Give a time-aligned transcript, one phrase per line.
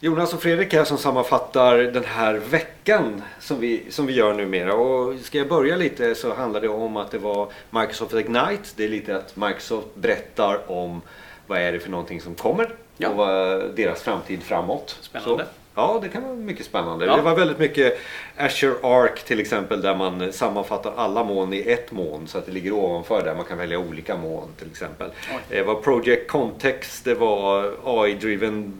[0.00, 4.74] Jonas och Fredrik här som sammanfattar den här veckan som vi, som vi gör numera.
[4.74, 8.68] Och ska jag börja lite så handlar det om att det var Microsoft Ignite.
[8.76, 11.00] Det är lite att Microsoft berättar om
[11.46, 13.08] vad är det för någonting som kommer Ja.
[13.08, 14.98] och vad deras framtid framåt.
[15.00, 15.44] Spännande.
[15.44, 17.06] Så, ja, det kan vara mycket spännande.
[17.06, 17.16] Ja.
[17.16, 17.98] Det var väldigt mycket
[18.36, 22.52] Azure Arc till exempel där man sammanfattar alla moln i ett moln så att det
[22.52, 25.10] ligger ovanför där man kan välja olika moln till exempel.
[25.32, 25.38] Oj.
[25.48, 28.72] Det var Project Context, det var AI-driven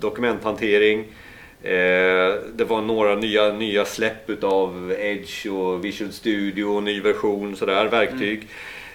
[0.00, 1.04] dokumenthantering.
[1.62, 7.88] Eh, det var några nya, nya släpp utav Edge och Visual Studio, ny version sådär,
[7.88, 8.48] verktyg.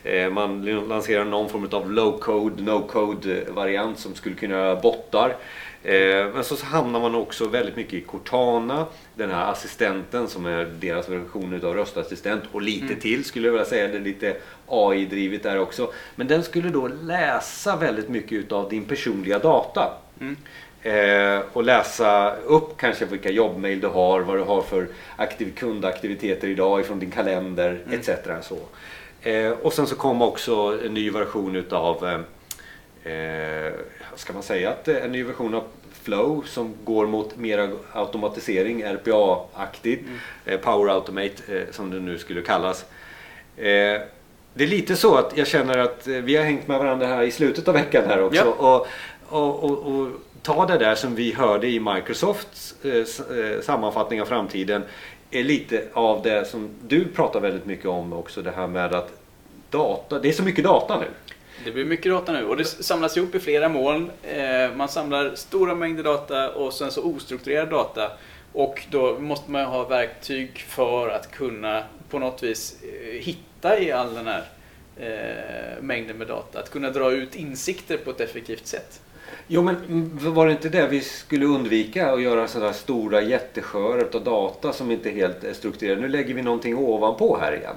[0.03, 5.35] Eh, man lanserar någon form av low-code, no-code variant som skulle kunna göra bottar.
[5.83, 8.85] Eh, men så hamnar man också väldigt mycket i Cortana,
[9.15, 13.65] den här assistenten som är deras version utav röstassistent och lite till skulle jag vilja
[13.65, 13.87] säga.
[13.87, 14.35] Det är lite
[14.67, 15.91] AI-drivet där också.
[16.15, 19.93] Men den skulle då läsa väldigt mycket utav din personliga data.
[20.85, 26.47] Eh, och läsa upp kanske vilka jobbmail du har, vad du har för aktiv kundaktiviteter
[26.47, 28.09] idag ifrån din kalender etc.
[28.41, 28.57] Så.
[29.29, 32.05] Eh, och sen så kom också en ny version utav
[33.03, 33.73] eh, eh,
[34.15, 35.63] ska man säga att är en ny version av
[36.03, 40.03] Flow som går mot mer automatisering, RPA-aktigt.
[40.45, 42.85] Eh, Power Automate eh, som det nu skulle kallas.
[43.57, 44.01] Eh,
[44.57, 47.23] det är lite så att jag känner att eh, vi har hängt med varandra här
[47.23, 48.55] i slutet av veckan här också.
[48.59, 48.75] Ja.
[48.75, 48.87] Och,
[49.29, 50.07] och, och, och
[50.41, 52.93] ta det där som vi hörde i Microsofts eh,
[53.37, 54.83] eh, sammanfattning av framtiden
[55.31, 59.11] är lite av det som du pratar väldigt mycket om också det här med att
[59.69, 61.07] data, det är så mycket data nu.
[61.65, 64.11] Det blir mycket data nu och det samlas ihop i flera moln.
[64.23, 68.11] Eh, Man samlar stora mängder data och sen så ostrukturerad data.
[68.53, 73.91] Och då måste man ha verktyg för att kunna på något vis eh, hitta i
[73.91, 74.43] all den här
[74.97, 76.59] eh, mängden med data.
[76.59, 79.01] Att kunna dra ut insikter på ett effektivt sätt.
[79.47, 84.23] Jo men var det inte det vi skulle undvika att göra sådana stora jättesköret av
[84.23, 86.01] data som inte är helt är strukturerade.
[86.01, 87.75] Nu lägger vi någonting ovanpå här igen.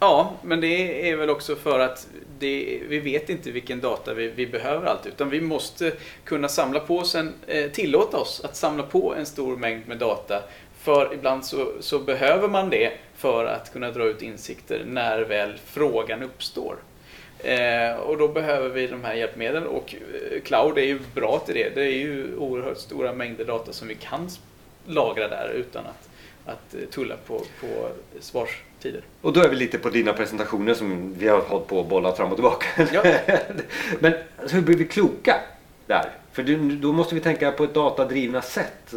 [0.00, 2.08] Ja, men det är väl också för att
[2.38, 5.12] det, vi vet inte vilken data vi, vi behöver alltid.
[5.12, 5.92] Utan vi måste
[6.24, 9.98] kunna samla på oss en, eh, tillåta oss att samla på en stor mängd med
[9.98, 10.42] data.
[10.78, 15.58] För ibland så, så behöver man det för att kunna dra ut insikter när väl
[15.64, 16.76] frågan uppstår.
[17.46, 21.54] Eh, och då behöver vi de här hjälpmedlen och eh, cloud är ju bra till
[21.54, 21.74] det.
[21.74, 24.28] Det är ju oerhört stora mängder data som vi kan
[24.86, 26.08] lagra där utan att,
[26.46, 27.88] att eh, tulla på, på
[28.20, 29.00] svarstider.
[29.20, 32.16] Och då är vi lite på dina presentationer som vi har hållit på och bollat
[32.16, 32.66] fram och tillbaka.
[32.92, 33.02] Ja.
[33.98, 35.40] Men alltså, hur blir vi kloka
[35.86, 36.10] där?
[36.32, 36.42] För
[36.82, 38.94] då måste vi tänka på ett datadrivna sätt.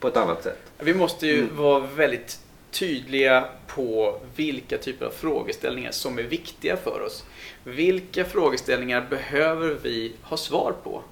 [0.00, 0.58] På ett annat sätt.
[0.78, 1.56] Vi måste ju Mm.
[1.56, 7.24] vara väldigt tydliga på vilka typer av frågeställningar som är viktiga för oss.
[7.64, 11.02] Vilka frågeställningar behöver vi ha svar på?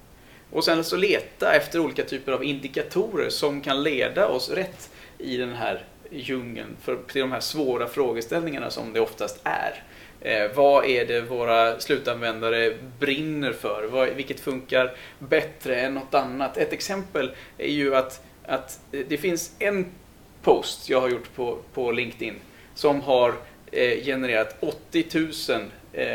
[0.51, 5.37] Och sen så leta efter olika typer av indikatorer som kan leda oss rätt i
[5.37, 9.83] den här djungeln för, till de här svåra frågeställningarna som det oftast är.
[10.21, 13.87] Eh, vad är det våra slutanvändare brinner för?
[13.91, 16.57] Vad, vilket funkar bättre än något annat?
[16.57, 19.91] Ett exempel är ju att, att det finns en
[20.49, 22.35] post jag har gjort på, på LinkedIn
[22.75, 23.33] som har
[23.71, 25.61] eh, genererat 80 000
[25.93, 26.05] eh,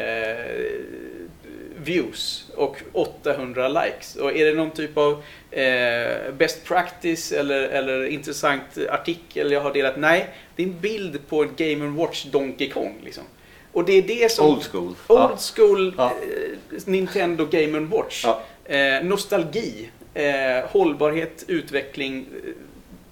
[1.76, 4.16] views och 800 likes.
[4.16, 9.72] Och är det någon typ av eh, best practice eller, eller intressant artikel jag har
[9.72, 9.96] delat?
[9.96, 12.94] Nej, det är en bild på en Game Watch Donkey Kong.
[13.04, 13.24] Liksom.
[13.72, 14.46] Och det är det som...
[14.46, 14.94] Old school.
[15.08, 16.04] Old school Ja.
[16.06, 18.24] eh, Nintendo Game Watch.
[18.24, 18.42] Ja.
[18.74, 22.50] Eh, nostalgi, eh, hållbarhet, utveckling, eh,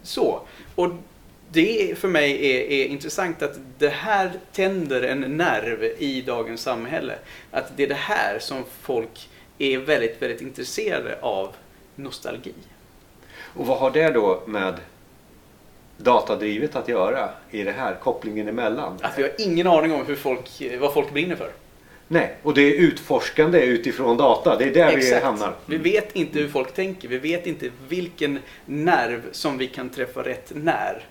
[0.02, 0.40] så.
[0.74, 0.90] Och
[1.52, 7.14] det för mig är, är intressant att det här tänder en nerv i dagens samhälle.
[7.50, 11.54] Att det är det här som folk är väldigt, väldigt intresserade av
[11.94, 12.54] nostalgi.
[13.54, 14.74] Och vad har det då med
[15.96, 17.94] datadrivet att göra i det här?
[17.94, 18.98] Kopplingen emellan?
[19.00, 21.50] Att vi har ingen aning om hur folk, vad folk brinner för.
[22.08, 24.56] Nej, och det är utforskande utifrån data.
[24.58, 25.24] Det är där vi Exakt.
[25.24, 25.54] hamnar.
[25.66, 27.08] Vi vet inte hur folk tänker.
[27.08, 31.02] Vi vet inte vilken nerv som vi kan träffa rätt när.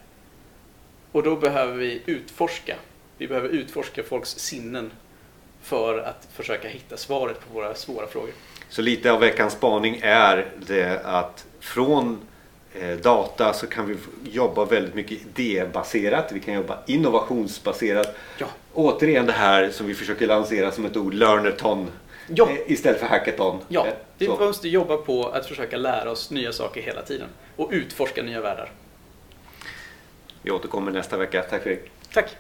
[1.12, 2.76] Och då behöver vi utforska.
[3.18, 4.92] Vi behöver utforska folks sinnen
[5.64, 8.32] för att försöka hitta svaret på våra svåra frågor.
[8.70, 12.20] Så lite av veckans spaning är det att från
[12.74, 13.96] eh, data så kan vi
[14.32, 16.32] jobba väldigt mycket idébaserat.
[16.32, 18.16] Vi kan jobba innovationsbaserat.
[18.38, 18.46] Ja.
[18.74, 21.88] Återigen det här som vi försöker lansera som ett ord, learnerton.
[22.28, 22.50] Ja.
[22.50, 23.60] eh, Istället för hackathon.
[23.68, 24.36] Ja, Eh, vi så.
[24.36, 28.72] måste jobba på att försöka lära oss nya saker hela tiden och utforska nya världar.
[30.42, 31.44] Vi återkommer nästa vecka.
[31.44, 31.92] Tack Fredrik.
[32.14, 32.38] Tack!